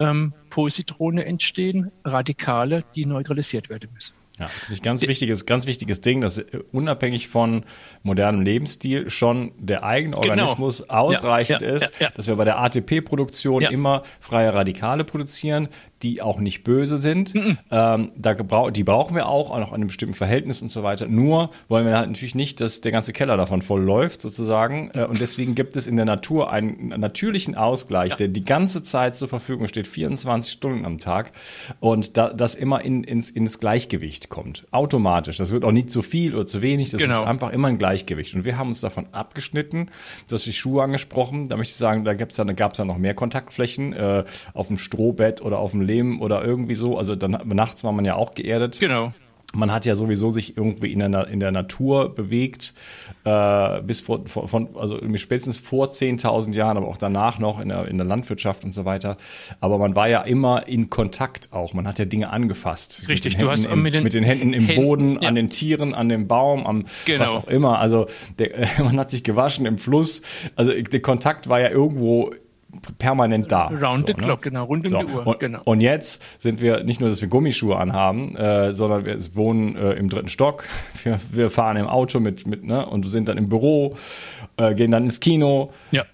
[0.00, 4.14] ähm, Positrone entstehen, Radikale, die neutralisiert werden müssen.
[4.38, 6.40] Ja, finde ich ganz wichtiges, ganz wichtiges Ding, dass
[6.70, 7.64] unabhängig von
[8.04, 10.28] modernem Lebensstil schon der eigene genau.
[10.28, 10.94] Organismus genau.
[10.94, 15.68] ausreichend ja, ja, ist, ja, dass wir bei der ATP-Produktion immer freie Radikale produzieren,
[16.02, 17.34] die auch nicht böse sind.
[17.34, 17.58] Mhm.
[17.70, 20.82] Ähm, da gebrauch, die brauchen wir auch, auch noch in einem bestimmten Verhältnis und so
[20.82, 21.06] weiter.
[21.06, 24.90] Nur wollen wir halt natürlich nicht, dass der ganze Keller davon voll läuft, sozusagen.
[24.94, 29.16] Äh, und deswegen gibt es in der Natur einen natürlichen Ausgleich, der die ganze Zeit
[29.16, 31.32] zur Verfügung steht, 24 Stunden am Tag.
[31.80, 34.66] Und da, das immer in, ins, ins Gleichgewicht kommt.
[34.70, 35.36] Automatisch.
[35.36, 36.90] Das wird auch nie zu viel oder zu wenig.
[36.90, 37.22] Das genau.
[37.22, 38.34] ist einfach immer ein Gleichgewicht.
[38.34, 39.90] Und wir haben uns davon abgeschnitten.
[40.28, 41.48] Du hast die Schuhe angesprochen.
[41.48, 44.68] Da möchte ich sagen, da gibt's ja, da gab's ja noch mehr Kontaktflächen äh, auf
[44.68, 46.96] dem Strohbett oder auf dem Lehm oder irgendwie so.
[46.96, 48.78] Also dann nachts war man ja auch geerdet.
[48.78, 49.12] Genau
[49.54, 52.74] man hat ja sowieso sich irgendwie in der, in der Natur bewegt,
[53.24, 57.88] äh, bis vor, von, also spätestens vor 10.000 Jahren, aber auch danach noch in der,
[57.88, 59.16] in der Landwirtschaft und so weiter.
[59.60, 61.72] Aber man war ja immer in Kontakt auch.
[61.72, 63.08] Man hat ja Dinge angefasst.
[63.08, 65.28] Richtig, du hast im, mit, den, mit den Händen im Händen, Boden, ja.
[65.28, 67.24] an den Tieren, an dem Baum, am genau.
[67.24, 67.78] was auch immer.
[67.78, 68.06] Also
[68.38, 68.50] der,
[68.84, 70.20] man hat sich gewaschen im Fluss.
[70.56, 72.32] Also der Kontakt war ja irgendwo
[72.98, 73.68] permanent da.
[73.68, 74.22] Round so, the ne?
[74.22, 74.98] clock, genau, rund um so.
[74.98, 75.26] die Uhr.
[75.26, 75.60] Und, genau.
[75.64, 79.92] und jetzt sind wir nicht nur, dass wir Gummischuhe anhaben, äh, sondern wir wohnen äh,
[79.92, 80.64] im dritten Stock.
[81.04, 83.94] Wir, wir, fahren im Auto mit, mit ne, und sind dann im Büro,
[84.56, 85.70] äh, gehen dann ins Kino.
[85.92, 86.04] Ja.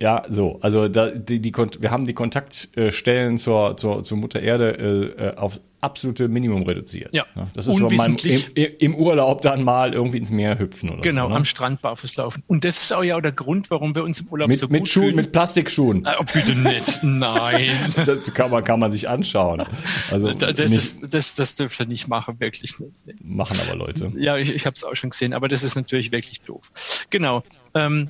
[0.00, 0.58] Ja, so.
[0.60, 5.60] Also da, die, die, wir haben die Kontaktstellen zur, zur, zur Mutter Erde äh, auf
[5.82, 7.14] absolute Minimum reduziert.
[7.14, 7.26] Ja.
[7.54, 8.16] Das ist so mein,
[8.54, 11.26] im, im, Urlaub dann mal irgendwie ins Meer hüpfen oder genau, so.
[11.26, 12.44] Genau, am Strand barfuß laufen.
[12.46, 14.68] Und das ist auch ja auch der Grund, warum wir uns im Urlaub mit, so
[14.68, 15.16] mit gut Schuhen, fühlen.
[15.16, 16.06] Mit Plastikschuhen.
[16.06, 17.00] Oh, bitte nicht.
[17.02, 17.72] Nein.
[17.96, 19.64] das kann man, kann man sich anschauen.
[20.10, 23.24] Also das, das, ist, das, das dürft ihr nicht machen, wirklich nicht.
[23.24, 24.12] Machen aber Leute.
[24.16, 26.70] Ja, ich, ich habe es auch schon gesehen, aber das ist natürlich wirklich doof.
[27.10, 27.42] Genau.
[27.74, 28.08] Ähm,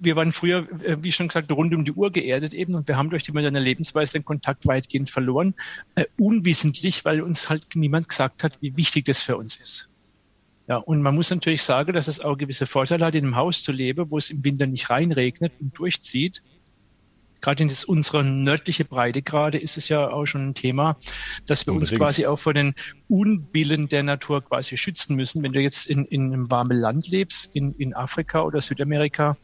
[0.00, 2.96] wir waren früher, äh, wie schon gesagt, rund um die Uhr geerdet eben und wir
[2.96, 5.54] haben durch die moderne Lebensweise den Kontakt weitgehend verloren.
[5.94, 9.88] Äh, unwissentlich, weil uns halt niemand gesagt hat, wie wichtig das für uns ist.
[10.68, 13.62] Ja, und man muss natürlich sagen, dass es auch gewisse Vorteile hat, in einem Haus
[13.62, 16.42] zu leben, wo es im Winter nicht reinregnet und durchzieht.
[17.40, 20.96] Gerade in das, unsere nördliche Breitegrade ist es ja auch schon ein Thema,
[21.46, 21.92] dass wir Unbedingt.
[21.92, 22.74] uns quasi auch vor den
[23.08, 25.42] Unbillen der Natur quasi schützen müssen.
[25.42, 29.36] Wenn du jetzt in, in einem warmen Land lebst, in, in Afrika oder Südamerika,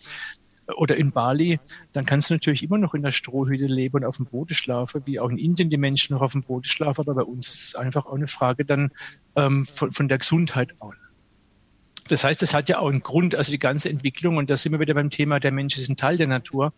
[0.75, 1.61] oder in Bali,
[1.93, 5.03] dann kannst du natürlich immer noch in der Strohhütte leben und auf dem Boden schlafen,
[5.05, 7.03] wie auch in Indien die Menschen noch auf dem Boden schlafen.
[7.03, 8.91] Aber bei uns ist es einfach auch eine Frage dann
[9.37, 10.95] ähm, von, von der Gesundheit auch.
[12.09, 14.73] Das heißt, es hat ja auch einen Grund, also die ganze Entwicklung, und da sind
[14.73, 16.73] wir wieder beim Thema, der Mensch ist ein Teil der Natur.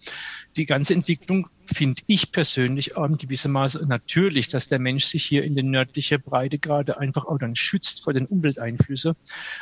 [0.57, 5.25] Die ganze Entwicklung finde ich persönlich auch in gewissem Maße natürlich, dass der Mensch sich
[5.25, 9.15] hier in den nördlichen Breitegrade einfach auch dann schützt vor den Umwelteinflüssen.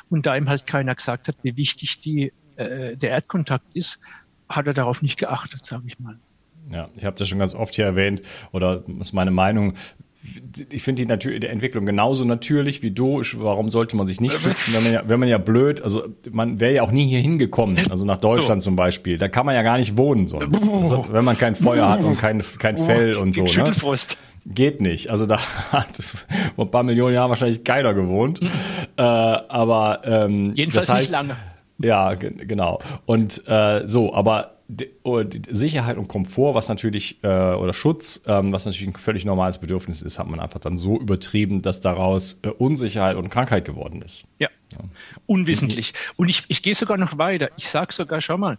[0.09, 4.01] Und da ihm halt keiner gesagt hat, wie wichtig die, äh, der Erdkontakt ist,
[4.49, 6.19] hat er darauf nicht geachtet, sage ich mal.
[6.71, 9.75] Ja, ich habe das schon ganz oft hier erwähnt oder ist meine Meinung,
[10.73, 13.23] ich finde die, Natur die Entwicklung genauso natürlich wie du.
[13.37, 16.61] Warum sollte man sich nicht schützen, wenn man ja, wenn man ja blöd, also man
[16.61, 19.19] wäre ja auch nie hier hingekommen, also nach Deutschland zum Beispiel.
[19.19, 20.63] Da kann man ja gar nicht wohnen sonst.
[20.63, 23.45] Also, wenn man kein Feuer hat und kein, kein Fell und so.
[23.45, 23.73] Ne?
[24.47, 25.11] Geht nicht.
[25.11, 25.41] Also da
[25.73, 25.89] hat
[26.55, 28.41] vor ein paar Millionen Jahren wahrscheinlich keiner gewohnt.
[28.41, 28.49] Mhm.
[28.97, 31.37] Äh, aber ähm, jedenfalls das heißt, nicht lange.
[31.79, 32.81] Ja, genau.
[33.05, 38.89] Und äh, so, aber Sicherheit und Komfort, was natürlich, äh, oder Schutz, ähm, was natürlich
[38.89, 43.17] ein völlig normales Bedürfnis ist, hat man einfach dann so übertrieben, dass daraus äh, Unsicherheit
[43.17, 44.25] und Krankheit geworden ist.
[44.39, 44.81] Ja, ja.
[45.27, 45.93] unwissentlich.
[46.17, 47.51] Und ich, ich gehe sogar noch weiter.
[47.57, 48.59] Ich sage sogar, schau mal,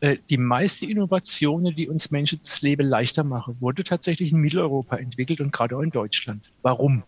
[0.00, 4.96] äh, die meiste Innovationen, die uns Menschen das Leben leichter machen, wurde tatsächlich in Mitteleuropa
[4.96, 6.50] entwickelt und gerade auch in Deutschland.
[6.60, 7.02] Warum?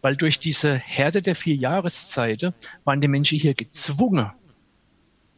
[0.00, 4.30] Weil durch diese Herde der vier Jahreszeiten waren die Menschen hier gezwungen,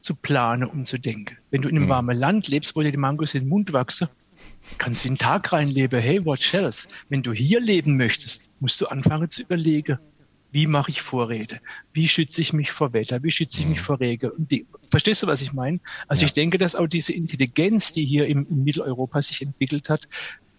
[0.04, 1.38] zu planen, umzudenken.
[1.50, 1.90] Wenn du in einem mhm.
[1.90, 4.08] warmen Land lebst, wo dir die Mangos in den Mund wachsen,
[4.76, 6.00] kannst du den Tag reinleben.
[6.00, 6.88] Hey, what else?
[7.08, 9.98] Wenn du hier leben möchtest, musst du anfangen zu überlegen,
[10.52, 11.58] wie mache ich Vorräte?
[11.94, 13.22] Wie schütze ich mich vor Wetter?
[13.22, 13.84] Wie schütze ich mich mhm.
[13.84, 14.30] vor Regen?
[14.36, 15.80] Die, verstehst du, was ich meine?
[16.06, 16.26] Also ja.
[16.26, 20.06] ich denke, dass auch diese Intelligenz, die hier im, in Mitteleuropa sich entwickelt hat,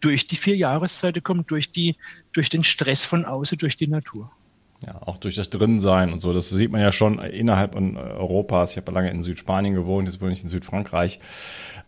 [0.02, 1.96] durch die vier Jahreszeiten kommt, durch die,
[2.34, 4.32] durch den Stress von außen, durch die Natur.
[4.86, 6.34] Ja, auch durch das Drinnensein und so.
[6.34, 8.72] Das sieht man ja schon innerhalb Europas.
[8.72, 11.20] Ich habe lange in Südspanien gewohnt, jetzt wohne ich in Südfrankreich.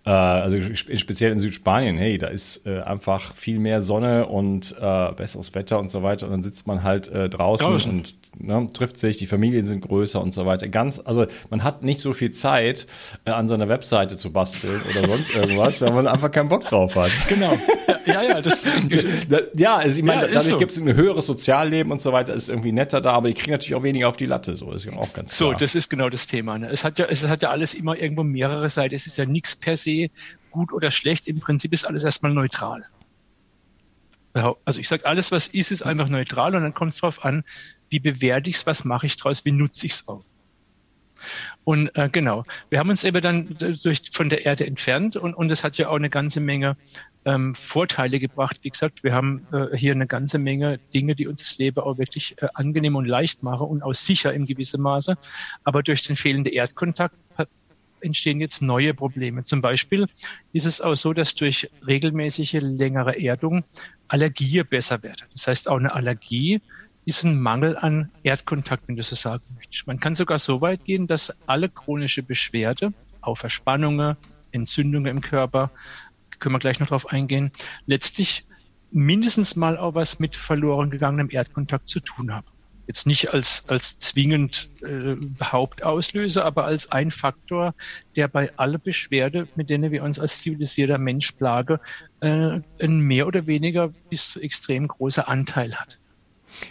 [0.08, 5.12] Äh, also speziell in Südspanien, hey, da ist äh, einfach viel mehr Sonne und äh,
[5.12, 6.28] besseres Wetter und so weiter.
[6.28, 9.82] Und dann sitzt man halt äh, draußen, draußen, und ne, trifft sich, die Familien sind
[9.82, 10.70] größer und so weiter.
[10.70, 12.88] Ganz, also man hat nicht so viel Zeit,
[13.26, 16.96] äh, an seiner Webseite zu basteln oder sonst irgendwas, weil man einfach keinen Bock drauf
[16.96, 17.12] hat.
[17.28, 17.58] Genau.
[18.06, 18.66] Ja, ja, das.
[19.56, 20.58] ja, also ich meine, ja, dadurch so.
[20.58, 23.52] gibt es ein höheres Sozialleben und so weiter, ist irgendwie netter da, aber die kriegen
[23.52, 25.52] natürlich auch weniger auf die Latte, so ist ja auch ganz klar.
[25.52, 26.58] So, das ist genau das Thema.
[26.58, 26.70] Ne?
[26.70, 28.96] Es hat ja, es hat ja alles immer irgendwo mehrere Seiten.
[28.96, 30.08] Es ist ja nichts per se
[30.52, 31.28] gut oder schlecht.
[31.28, 32.86] Im Prinzip ist alles erstmal neutral.
[34.66, 37.44] Also ich sage, alles, was ist, ist einfach neutral und dann kommt es darauf an,
[37.90, 40.24] wie bewerte ich es, was mache ich draus, wie nutze ich es auch.
[41.64, 45.64] Und äh, genau, wir haben uns eben dann durch, von der Erde entfernt und, und
[45.64, 46.78] hat ja auch eine ganze Menge
[47.26, 48.60] ähm, Vorteile gebracht.
[48.62, 51.98] Wie gesagt, wir haben äh, hier eine ganze Menge Dinge, die uns das Leben auch
[51.98, 55.18] wirklich äh, angenehm und leicht machen und auch sicher in gewissem Maße.
[55.64, 57.16] Aber durch den fehlenden Erdkontakt
[58.02, 59.42] entstehen jetzt neue Probleme.
[59.44, 60.06] Zum Beispiel
[60.54, 63.64] ist es auch so, dass durch regelmäßige längere Erdung
[64.08, 65.28] Allergie besser wird.
[65.34, 66.62] Das heißt, auch eine Allergie
[67.08, 69.88] ist ein Mangel an Erdkontakt, wenn du so sagen möchtest.
[69.88, 72.92] Man kann sogar so weit gehen, dass alle chronische Beschwerde,
[73.22, 74.18] auch Verspannungen,
[74.52, 75.72] Entzündungen im Körper,
[76.40, 77.52] können wir gleich noch drauf eingehen,
[77.86, 78.46] letztlich
[78.92, 82.48] mindestens mal auch was mit verloren gegangenem Erdkontakt zu tun haben
[82.88, 87.76] jetzt nicht als, als zwingend äh, Hauptauslöser, aber als ein Faktor,
[88.16, 91.80] der bei aller Beschwerde, mit denen wir uns als zivilisierter Mensch plagen,
[92.22, 96.00] äh, ein mehr oder weniger bis zu extrem großer Anteil hat.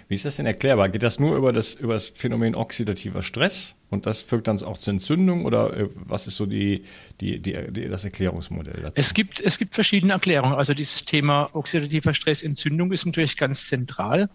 [0.09, 0.89] Wie ist das denn erklärbar?
[0.89, 4.79] Geht das nur über das, über das Phänomen oxidativer Stress und das führt dann auch
[4.79, 6.85] zur Entzündung oder äh, was ist so die,
[7.21, 9.01] die, die, die, das Erklärungsmodell dazu?
[9.01, 10.55] Es gibt, es gibt verschiedene Erklärungen.
[10.55, 14.29] Also dieses Thema oxidativer Stress, Entzündung ist natürlich ganz zentral.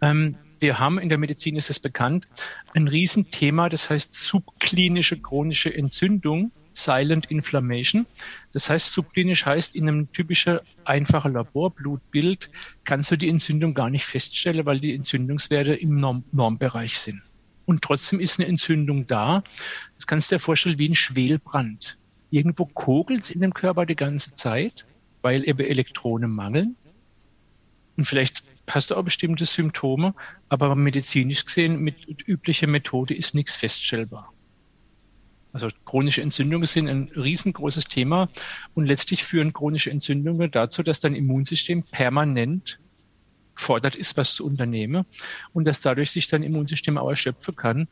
[0.00, 2.26] Ähm, wir haben in der Medizin, ist es bekannt,
[2.74, 8.06] ein Riesenthema, das heißt subklinische chronische Entzündung, Silent Inflammation.
[8.52, 12.50] Das heißt, subklinisch heißt, in einem typischen einfachen Laborblutbild
[12.84, 17.22] kannst du die Entzündung gar nicht feststellen, weil die Entzündungswerte im Norm Normbereich sind.
[17.66, 19.42] Und trotzdem ist eine Entzündung da.
[19.94, 21.96] Das kannst du dir vorstellen wie ein Schwelbrand.
[22.30, 24.84] Irgendwo kogelt es in dem Körper die ganze Zeit,
[25.22, 26.76] weil eben Elektronen mangeln.
[27.96, 30.14] Und vielleicht hast du auch bestimmte Symptome,
[30.48, 34.32] aber medizinisch gesehen mit üblicher Methode ist nichts feststellbar.
[35.54, 38.28] Also chronische Entzündungen sind ein riesengroßes Thema
[38.74, 42.80] und letztlich führen chronische Entzündungen dazu, dass dein Immunsystem permanent
[43.54, 45.06] gefordert ist, was zu unternehmen
[45.52, 47.86] und dass dadurch sich dein Immunsystem auch erschöpfen kann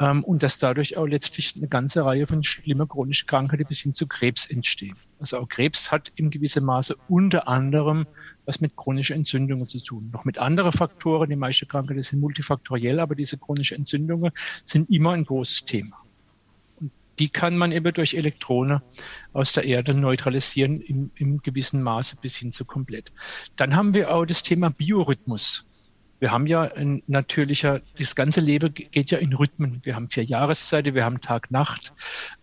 [0.00, 3.94] ähm, und dass dadurch auch letztlich eine ganze Reihe von schlimmer chronischen Krankheiten bis hin
[3.94, 4.96] zu Krebs entstehen.
[5.20, 8.08] Also auch Krebs hat in gewissem Maße unter anderem
[8.44, 10.10] was mit chronischen Entzündungen zu tun.
[10.12, 14.32] Noch mit anderen Faktoren, die meisten Krankheiten sind multifaktoriell, aber diese chronischen Entzündungen
[14.64, 16.03] sind immer ein großes Thema.
[17.18, 18.80] Die kann man eben durch Elektronen
[19.32, 23.12] aus der Erde neutralisieren im, im gewissen Maße bis hin zu komplett.
[23.56, 25.66] Dann haben wir auch das Thema Biorhythmus.
[26.20, 29.80] Wir haben ja ein natürlicher, das ganze Leben geht ja in Rhythmen.
[29.82, 31.92] Wir haben vier Jahreszeiten, wir haben Tag, Nacht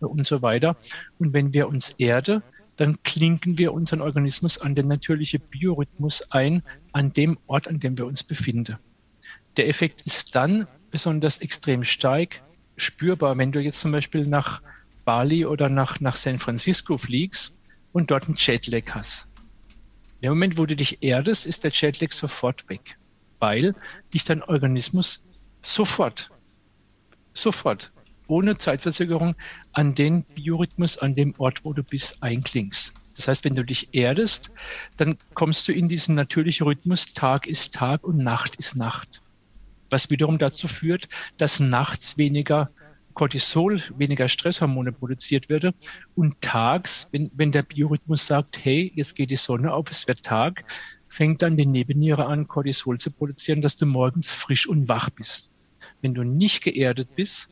[0.00, 0.76] äh, und so weiter.
[1.18, 2.42] Und wenn wir uns Erde
[2.76, 7.98] dann klinken wir unseren Organismus an den natürlichen Biorhythmus ein, an dem Ort, an dem
[7.98, 8.78] wir uns befinden.
[9.56, 12.42] Der Effekt ist dann besonders extrem stark
[12.82, 14.62] spürbar, wenn du jetzt zum Beispiel nach
[15.04, 17.56] Bali oder nach, nach San Francisco fliegst
[17.92, 19.28] und dort einen Jetlag hast.
[20.20, 22.96] In dem Moment, wo du dich erdest, ist der Jetlag sofort weg,
[23.40, 23.74] weil
[24.14, 25.24] dich dein Organismus
[25.62, 26.30] sofort,
[27.32, 27.92] sofort
[28.28, 29.34] ohne Zeitverzögerung
[29.72, 32.94] an den Biorhythmus, an dem Ort, wo du bist, einklingst.
[33.16, 34.52] Das heißt, wenn du dich erdest,
[34.96, 39.20] dann kommst du in diesen natürlichen Rhythmus, Tag ist Tag und Nacht ist Nacht.
[39.92, 42.70] Was wiederum dazu führt, dass nachts weniger
[43.12, 45.74] Cortisol, weniger Stresshormone produziert wird
[46.14, 50.22] und tags, wenn, wenn der Biorhythmus sagt, hey, jetzt geht die Sonne auf, es wird
[50.22, 50.64] Tag,
[51.08, 55.50] fängt dann die Nebenniere an, Cortisol zu produzieren, dass du morgens frisch und wach bist.
[56.00, 57.50] Wenn du nicht geerdet bist,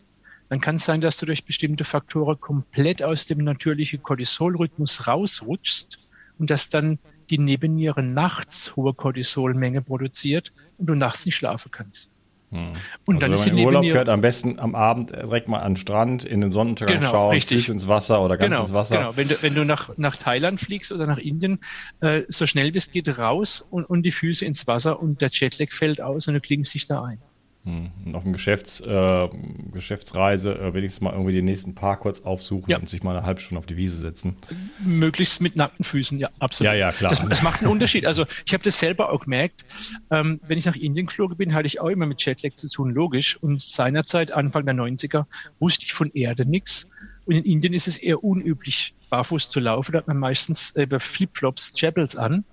[0.49, 5.99] dann kann es sein, dass du durch bestimmte Faktoren komplett aus dem natürlichen Cortisolrhythmus rausrutschst
[6.39, 6.99] und dass dann
[7.29, 12.11] die Nebenniere nachts hohe Cortisolmenge produziert und du nachts nicht schlafen kannst.
[12.53, 12.73] Hm.
[13.07, 15.77] Und also dann ist die Urlaub fährt am besten am Abend direkt mal an den
[15.77, 17.59] Strand, in den Sonnenuntergang genau, schauen, richtig.
[17.59, 18.97] Füße ins Wasser oder ganz genau, ins Wasser.
[18.97, 21.61] Genau, wenn du, wenn du nach, nach Thailand fliegst oder nach Indien,
[22.01, 25.31] äh, so schnell wie es geht raus und, und die Füße ins Wasser und der
[25.33, 27.19] Jetlag fällt aus und du klingst dich da ein.
[27.65, 27.91] Hm.
[28.15, 29.29] Auf einer Geschäfts, äh,
[29.71, 32.79] Geschäftsreise äh, wenigstens mal irgendwie den nächsten Park kurz aufsuchen Ja.
[32.79, 34.35] und sich mal eine halbe Stunde auf die Wiese setzen.
[34.83, 36.73] Möglichst mit nackten Füßen, ja, absolut.
[36.73, 37.11] Ja, ja, klar.
[37.11, 38.07] Das, das macht einen Unterschied.
[38.07, 39.67] Also ich habe das selber auch gemerkt.
[40.11, 42.95] Ähm, wenn ich nach Indien geflogen bin, hatte ich auch immer mit Jetlag zu tun,
[42.95, 43.37] logisch.
[43.37, 45.27] Und seinerzeit, Anfang der 90er,
[45.59, 46.89] wusste ich von Erde nichts.
[47.27, 49.93] Und in Indien ist es eher unüblich, barfuß zu laufen.
[49.93, 52.45] Da hat man meistens äh, über Flipflops Chapels an.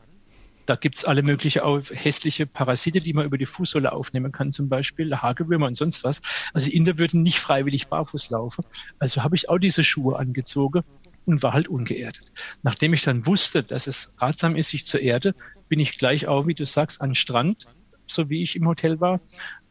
[0.67, 5.15] Da gibt's alle möglichen hässliche Parasite, die man über die Fußsohle aufnehmen kann, zum Beispiel
[5.15, 6.21] Hagewürmer und sonst was.
[6.53, 8.65] Also Inder würden nicht freiwillig barfuß laufen.
[8.99, 10.83] Also habe ich auch diese Schuhe angezogen
[11.25, 12.33] und war halt ungeerdet.
[12.63, 15.33] Nachdem ich dann wusste, dass es ratsam ist, sich zu erden,
[15.69, 17.65] bin ich gleich auch, wie du sagst, an Strand,
[18.05, 19.21] so wie ich im Hotel war,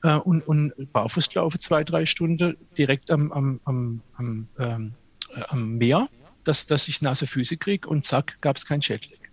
[0.03, 4.95] äh, und, und barfuß laufe zwei, drei Stunden direkt am, am, am, am, ähm,
[5.35, 6.09] äh, am Meer,
[6.45, 9.26] dass, dass ich nasse Füße krieg und zack, gab es kein Jetlag.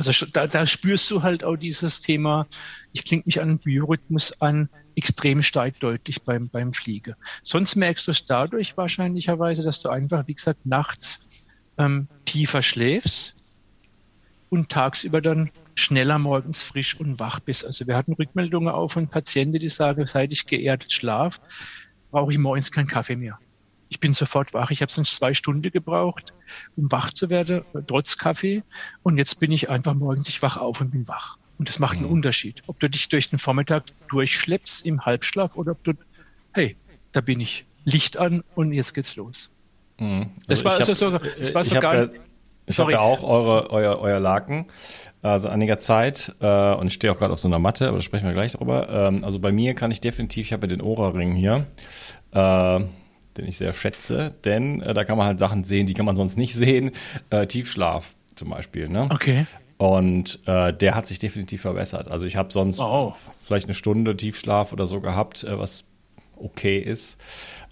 [0.00, 2.46] Also da, da spürst du halt auch dieses Thema,
[2.94, 7.16] ich klinge mich an Biorhythmus an, extrem stark deutlich beim, beim Fliegen.
[7.42, 11.28] Sonst merkst du es dadurch wahrscheinlicherweise, dass du einfach, wie gesagt, nachts
[11.76, 13.36] ähm, tiefer schläfst
[14.48, 17.66] und tagsüber dann schneller morgens frisch und wach bist.
[17.66, 21.42] Also wir hatten Rückmeldungen auch von Patienten, die sagen, seit ich geerdet schlaf,
[22.10, 23.38] brauche ich morgens keinen Kaffee mehr.
[23.90, 24.70] Ich bin sofort wach.
[24.70, 26.32] Ich habe sonst zwei Stunden gebraucht,
[26.76, 28.62] um wach zu werden, trotz Kaffee.
[29.02, 31.36] Und jetzt bin ich einfach morgens, ich wach auf und bin wach.
[31.58, 32.62] Und das macht einen Unterschied.
[32.68, 35.92] Ob du dich durch den Vormittag durchschleppst im Halbschlaf oder ob du,
[36.54, 36.76] hey,
[37.12, 39.50] da bin ich, Licht an und jetzt geht's los.
[39.98, 40.30] Mhm.
[40.46, 42.08] Das war also so- hab- das war sogar- ja-
[42.66, 44.66] Ich habe ja auch eure, euer, euer Laken,
[45.22, 48.02] also einiger Zeit, äh, und ich stehe auch gerade auf so einer Matte, aber da
[48.02, 48.88] sprechen wir gleich drüber.
[48.88, 51.66] Ähm, also bei mir kann ich definitiv, ich habe ja den Ora-Ring hier,
[52.32, 52.80] äh,
[53.36, 56.16] den ich sehr schätze, denn äh, da kann man halt Sachen sehen, die kann man
[56.16, 56.90] sonst nicht sehen.
[57.30, 59.08] Äh, Tiefschlaf zum Beispiel, ne?
[59.10, 59.46] Okay.
[59.78, 62.08] Und äh, der hat sich definitiv verbessert.
[62.08, 63.14] Also ich habe sonst Oh.
[63.42, 65.84] vielleicht eine Stunde Tiefschlaf oder so gehabt, äh, was
[66.36, 67.18] okay ist.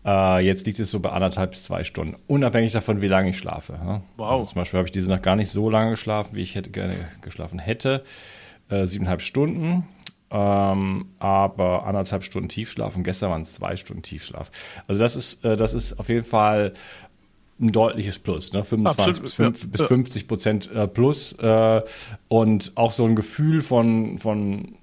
[0.04, 3.38] Äh, jetzt liegt es so bei anderthalb bis zwei Stunden, unabhängig davon, wie lange ich
[3.38, 3.72] schlafe.
[3.72, 4.02] Ne?
[4.16, 4.30] Wow.
[4.40, 6.70] Also zum Beispiel habe ich diese Nacht gar nicht so lange geschlafen, wie ich hätte
[6.70, 8.02] gerne geschlafen hätte.
[8.70, 9.86] Äh, siebeneinhalb Stunden.
[10.30, 14.50] Ähm, aber anderthalb Stunden Tiefschlaf und gestern waren es zwei Stunden Tiefschlaf.
[14.86, 16.74] Also das ist, äh, das ist auf jeden Fall
[17.60, 18.62] ein deutliches Plus, ne?
[18.62, 19.68] 25 bis, Absolut, 5, ja.
[19.70, 19.86] bis Ja.
[19.88, 21.82] 50 Prozent äh, plus äh,
[22.28, 24.77] und auch so ein Gefühl von, von,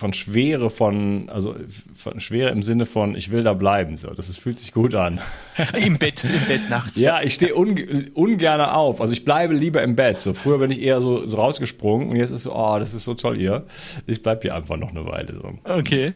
[0.00, 1.54] von Schwere, von, also
[1.94, 3.96] von Schwere im Sinne von, ich will da bleiben.
[3.98, 4.08] So.
[4.14, 5.20] Das ist, fühlt sich gut an.
[5.84, 6.96] Im Bett, im Bett nachts.
[6.96, 7.76] Ja, ich stehe un,
[8.14, 9.00] ungern auf.
[9.00, 10.20] Also ich bleibe lieber im Bett.
[10.20, 13.04] So früher bin ich eher so, so rausgesprungen und jetzt ist so, oh, das ist
[13.04, 13.66] so toll hier.
[14.06, 15.34] Ich bleib hier einfach noch eine Weile.
[15.34, 15.52] So.
[15.64, 16.14] Okay.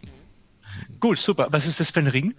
[0.98, 1.48] Gut, super.
[1.50, 2.34] Was ist das für ein Ring?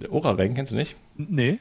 [0.00, 0.96] Der Ora-Ring, kennst du nicht?
[1.16, 1.58] Nee.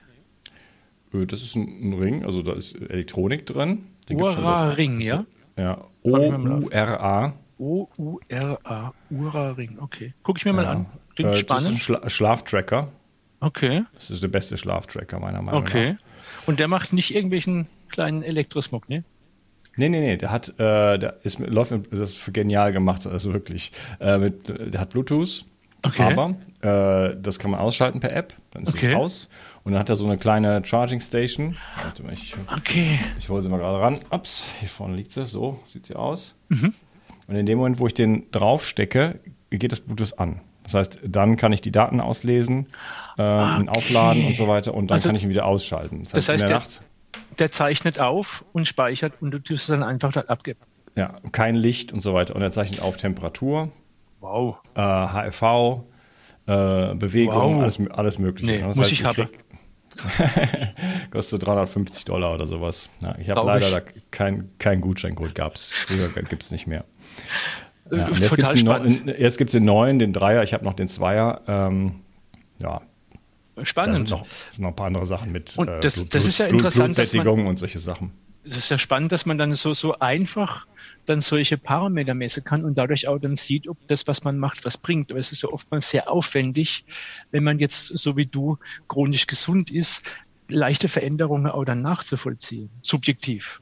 [1.14, 3.86] Äh, Das ist ein, Ring, also da ist Elektronik drin.
[4.12, 5.26] Ura-Ring, ja?
[5.58, 5.84] Ja.
[6.04, 7.34] O-U-R-A.
[7.60, 8.94] O-U-R-A.
[9.10, 10.14] Ura-Ring, okay.
[10.24, 10.72] Guck ich mir mal Ja.
[10.72, 10.86] an.
[11.16, 11.80] Klingt Äh, Das ist ein spannend.
[11.80, 12.88] Schla Schlaftracker.
[13.42, 13.84] Okay.
[13.94, 15.94] Das ist der beste Schlaftracker meiner Meinung Okay.
[15.94, 16.48] nach.
[16.48, 19.04] Und der macht nicht irgendwelchen kleinen Elektrosmog, ne?
[19.78, 23.08] Nee, nee, nee, der hat, äh, der ist, mit- läuft, mit- das ist genial gemacht,
[23.08, 23.72] also wirklich.
[24.00, 25.46] Äh, mit, der hat Bluetooth,
[25.86, 26.02] Okay.
[26.04, 26.36] aber
[27.12, 28.92] äh, das kann man ausschalten per App, dann ist Okay.
[28.92, 29.30] es aus.
[29.64, 31.56] Und dann hat er so eine kleine Charging Station.
[31.82, 33.00] Warte mal, ich, Okay.
[33.20, 34.00] ich hole sie mal gerade ran.
[34.10, 36.36] Ups, hier vorne liegt sie, so sieht sie aus.
[36.50, 36.74] Mhm.
[37.30, 39.20] Und in dem Moment, wo ich den draufstecke,
[39.52, 40.42] geht das Bluetooth an.
[40.64, 42.68] Das heißt, dann kann ich die Daten auslesen,
[43.18, 46.04] äh, ihn aufladen und so weiter und dann Also- kann ich ihn wieder ausschalten.
[46.12, 46.82] Das heißt, in der Nacht,
[47.40, 50.60] Der zeichnet auf und speichert und du tust es dann einfach dann abgeben.
[50.96, 52.36] ja, kein Licht und so weiter.
[52.36, 53.72] Und er zeichnet auf Temperatur,
[54.20, 54.58] Wow.
[54.76, 55.84] äh, HFV,
[56.48, 57.62] äh, Bewegung, Wow.
[57.64, 58.52] alles, alles Mögliche.
[58.52, 59.30] Nee, Das muss heißt, ich haben.
[61.12, 62.92] Kostet 350 Dollar oder sowas.
[63.02, 65.72] Ja, ich habe leider da keinen kein Gutscheincode, gab es.
[65.72, 66.86] Früher gibt es nicht mehr.
[67.92, 69.66] Ja, Äh, und jetzt gibt es den, spannend.
[69.66, 71.42] neuen, den Dreier, ich habe noch den Zweier.
[71.48, 72.02] Ähm,
[72.62, 72.82] ja, da
[73.56, 74.10] sind Spannend.
[74.10, 75.56] noch, sind noch ein paar andere Sachen mit.
[75.58, 78.12] äh, Und das- das ist ja interessant, dass man- Blutsättigung und solche Sachen.
[78.46, 80.66] Es ist ja spannend, dass man dann so, so einfach
[81.06, 84.64] dann solche Parameter messen kann und dadurch auch dann sieht, ob das, was man macht,
[84.66, 85.12] was bringt.
[85.12, 86.86] Aber es ist ja oftmals sehr aufwendig,
[87.32, 90.04] wenn man jetzt, so wie du, chronisch gesund ist,
[90.48, 92.70] leichte Veränderungen auch dann nachzuvollziehen.
[92.82, 93.62] Subjektiv.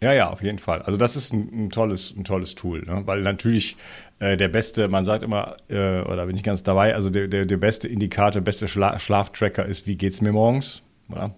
[0.00, 0.82] Ja, ja, auf jeden Fall.
[0.82, 3.02] Also das ist ein, ein tolles, ein tolles Tool, ne?
[3.06, 3.76] weil natürlich
[4.18, 7.46] äh, der beste, man sagt immer, äh, oder bin ich ganz dabei, also der, der,
[7.46, 10.82] der beste Indikator, beste Schla Schlaftracker ist, wie geht's mir morgens?
[11.08, 11.34] Oder?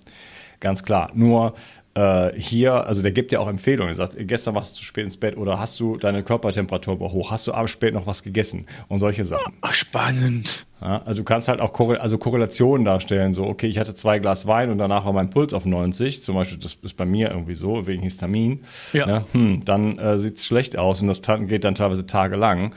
[0.60, 1.10] Ganz klar.
[1.14, 1.54] Nur
[1.94, 3.92] äh, hier, also der gibt ja auch Empfehlungen.
[3.92, 7.30] Er sagt, gestern warst du zu spät ins Bett oder hast du deine Körpertemperatur hoch,
[7.30, 9.56] hast du abends spät noch was gegessen und solche Sachen.
[9.60, 10.66] Ach, spannend.
[10.80, 13.34] Ja, also du kannst halt auch Korre also Korrelationen darstellen.
[13.34, 16.22] So, okay, ich hatte zwei Glas Wein und danach war mein Puls auf 90.
[16.22, 18.60] Zum Beispiel, das ist bei mir irgendwie so, wegen Histamin.
[18.92, 19.06] Ja.
[19.06, 19.24] Ne?
[19.32, 22.74] Hm, dann äh, sieht es schlecht aus und das geht dann teilweise tagelang.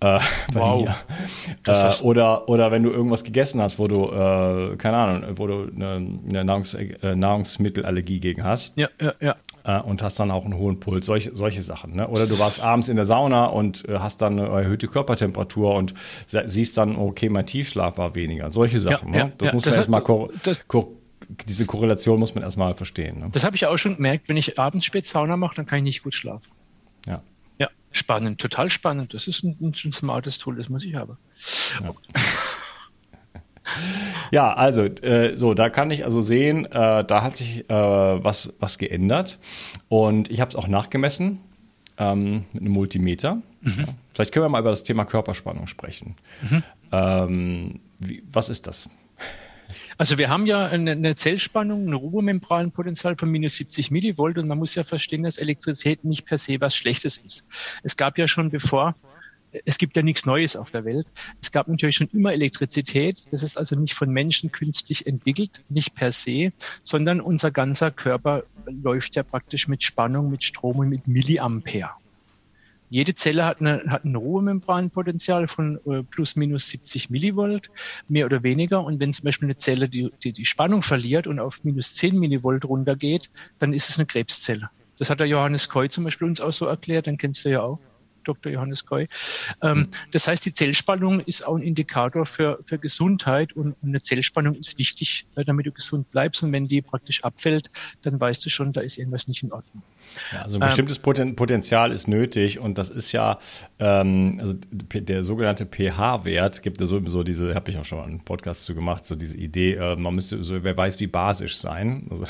[0.00, 0.18] Äh,
[0.52, 0.88] Wow.
[1.66, 5.70] Äh, oder, oder wenn du irgendwas gegessen hast, wo du, äh, keine Ahnung, wo du
[5.74, 9.36] eine, eine Nahrungs äh, Nahrungsmittelallergie gegen hast Ja, ja, ja.
[9.64, 11.96] Äh, und hast dann auch einen hohen Puls, solche, solche Sachen.
[11.96, 12.06] Ne?
[12.08, 15.94] Oder du warst abends in der Sauna und äh, hast dann eine erhöhte Körpertemperatur und
[16.46, 18.50] siehst dann, okay, mein Tiefschlaf war weniger.
[18.50, 19.12] Solche Sachen.
[19.12, 19.32] ja, ne?
[19.38, 20.28] Das ja, muss das man erstmal,
[21.46, 23.20] diese Korrelation muss man erstmal verstehen.
[23.20, 23.28] Ne?
[23.32, 25.84] Das habe ich auch schon gemerkt, wenn ich abends spät Sauna mache, dann kann ich
[25.84, 26.50] nicht gut schlafen.
[27.06, 27.22] Ja.
[27.58, 29.14] Ja, spannend, total spannend.
[29.14, 31.16] Das ist ein, ein smartes Tool, das muss ich haben.
[31.82, 31.90] Ja,
[34.32, 38.78] also äh, so, da kann ich also sehen, äh, da hat sich äh, was, was
[38.78, 39.38] geändert.
[39.88, 41.40] Und ich habe es auch nachgemessen
[41.98, 43.42] ähm, mit einem Multimeter.
[43.62, 43.84] Ja.
[44.10, 46.16] Vielleicht können wir mal über das Thema Körperspannung sprechen.
[46.92, 48.88] Ähm, wie, was ist das?
[49.96, 54.58] Also wir haben ja eine, eine Zellspannung, ein Ruhemembranpotenzial von minus 70 Millivolt und man
[54.58, 57.46] muss ja verstehen, dass Elektrizität nicht per se was Schlechtes ist.
[57.82, 58.96] Es gab ja schon bevor,
[59.64, 61.10] es gibt ja nichts Neues auf der Welt.
[61.40, 63.20] Es gab natürlich schon immer Elektrizität.
[63.32, 68.44] Das ist also nicht von Menschen künstlich entwickelt, nicht per se, sondern unser ganzer Körper
[68.66, 71.90] läuft ja praktisch mit Spannung, mit Strom und mit Milliampere.
[72.90, 77.70] Jede Zelle hat, eine, hat ein Ruhemembranpotenzial von äh, plus minus 70 Millivolt,
[78.08, 78.84] mehr oder weniger.
[78.84, 82.18] Und wenn zum Beispiel eine Zelle die, die, die Spannung verliert und auf minus 10
[82.18, 84.70] Millivolt runtergeht, dann ist es eine Krebszelle.
[84.98, 87.62] Das hat der Johannes Koy zum Beispiel uns auch so erklärt, den kennst du ja
[87.62, 87.80] auch.
[88.24, 88.52] Dr.
[88.52, 89.08] Johannes Koy.
[89.62, 94.54] Ähm, das heißt, die Zellspannung ist auch ein Indikator für, für Gesundheit und eine Zellspannung
[94.54, 96.42] ist wichtig, äh, damit du gesund bleibst.
[96.42, 97.70] Und wenn die praktisch abfällt,
[98.02, 99.82] dann weißt du schon, da ist irgendwas nicht in Ordnung.
[100.32, 103.38] Ja, also ein bestimmtes Poten Potenzial ist nötig und das ist ja,
[103.78, 108.24] ähm, also der sogenannte pH-Wert, gibt ja sowieso diese, habe ich auch schon mal einen
[108.24, 112.06] Podcast zu gemacht, so diese Idee, äh, man müsste so, wer weiß, wie basisch sein.
[112.10, 112.24] Also,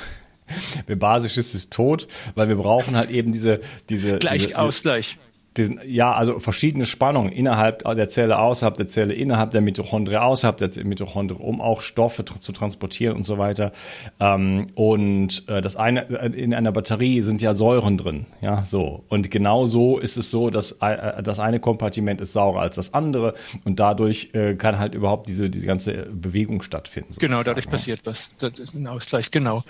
[0.86, 5.18] wer basisch ist, ist tot, weil wir brauchen halt eben diese, diese, Gleich diese, Ausgleich.
[5.56, 10.56] Diesen, ja, also verschiedene Spannungen innerhalb der Zelle, außerhalb der Zelle, innerhalb der Mitochondrie, außerhalb
[10.56, 13.72] der Mitochondrie, um auch Stoffe zu transportieren und so weiter.
[14.18, 19.04] Ähm, und äh, das eine äh, in einer Batterie sind ja Säuren drin, ja, so.
[19.08, 22.92] Und genau so ist es so, dass äh, das eine Kompartiment ist saurer als das
[22.92, 27.14] andere und dadurch äh, kann halt überhaupt diese diese ganze Bewegung stattfinden.
[27.18, 27.70] Genau, dadurch ja.
[27.70, 28.32] passiert was.
[28.38, 29.62] Das ist ein Ausgleich, genau.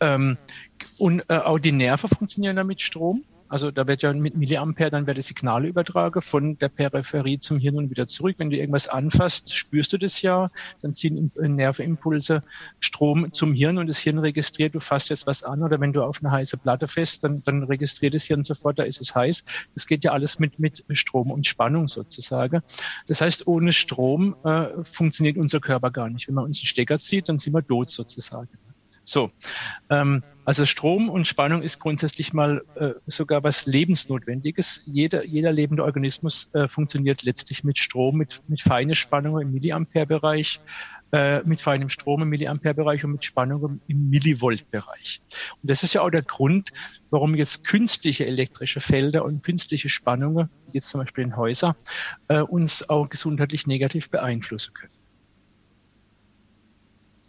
[0.00, 0.36] Ähm,
[0.98, 3.24] und äh, auch die Nerven funktionieren da mit Strom.
[3.48, 7.76] Also da wird ja mit Milliampere dann werden Signale übertragen von der Peripherie zum Hirn
[7.76, 8.36] und wieder zurück.
[8.38, 10.50] Wenn du irgendwas anfasst, spürst du das ja,
[10.82, 12.42] dann ziehen äh, Nervenimpulse
[12.80, 16.02] Strom zum Hirn und das Hirn registriert, du fasst jetzt was an oder wenn du
[16.02, 19.44] auf eine heiße Platte fährst, dann, dann registriert das Hirn sofort, da ist es heiß.
[19.74, 22.62] Das geht ja alles mit, mit Strom und Spannung sozusagen.
[23.06, 26.28] Das heißt, ohne Strom äh, funktioniert unser Körper gar nicht.
[26.28, 28.48] Wenn man uns einen Stecker zieht, dann sind wir tot sozusagen.
[29.08, 29.30] So,
[29.88, 34.82] ähm, also Strom und Spannung ist grundsätzlich mal äh, sogar was Lebensnotwendiges.
[34.84, 40.60] Jeder, jeder lebende Organismus äh, funktioniert letztlich mit Strom, mit, mit feine Spannung im Milliampere-Bereich.
[41.12, 45.22] äh, mit feinem Strom im Milliampere-Bereich und mit Spannung im Millivolt-Bereich.
[45.62, 46.70] Und das ist ja auch der Grund,
[47.10, 51.74] warum jetzt künstliche elektrische Felder und künstliche Spannungen, jetzt zum Beispiel in Häusern,
[52.28, 54.92] äh, uns auch gesundheitlich negativ beeinflussen können.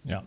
[0.04, 0.24] Ja.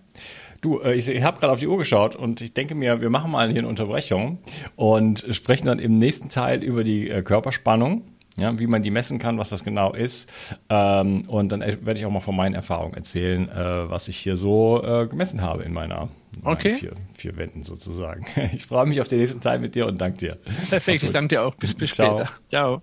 [0.62, 3.10] Du, äh, ich, ich habe gerade auf die Uhr geschaut und ich denke mir, wir
[3.10, 4.38] machen mal hier eine Unterbrechung
[4.76, 8.04] und sprechen dann im nächsten Teil über die äh, Körperspannung.
[8.38, 10.56] Ja, wie man die messen kann, was das genau ist.
[10.70, 14.38] Ähm, und dann werde ich auch mal von meinen Erfahrungen erzählen, äh, was ich hier
[14.38, 16.08] so äh, gemessen habe in meiner
[16.42, 16.76] okay.
[16.76, 18.24] vier, vier Wänden sozusagen.
[18.54, 20.38] Ich freue mich auf den nächsten Teil mit dir und danke dir.
[20.70, 21.54] Perfekt, ich danke dir auch.
[21.56, 22.30] Bis, bis später.
[22.48, 22.82] Ciao.